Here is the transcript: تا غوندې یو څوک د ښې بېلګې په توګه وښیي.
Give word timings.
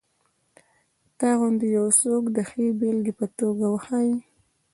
تا 1.17 1.29
غوندې 1.39 1.67
یو 1.77 1.87
څوک 2.01 2.23
د 2.35 2.37
ښې 2.49 2.65
بېلګې 2.79 3.13
په 3.19 3.25
توګه 3.39 3.65
وښیي. 3.69 4.15